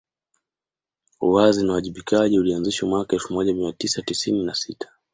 Uwazi 1.21 1.63
na 1.63 1.71
uwajibikaji 1.71 2.39
ulianzishwa 2.39 2.89
mwaka 2.89 3.13
elfu 3.15 3.33
moja 3.33 3.53
Mia 3.53 3.73
tisa 3.73 4.01
tisini 4.01 4.43
na 4.43 4.55
sita 4.55 4.89